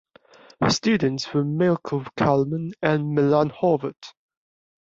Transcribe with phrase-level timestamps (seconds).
[0.59, 4.13] Her students were Milko Kelemen and Milan Horvat.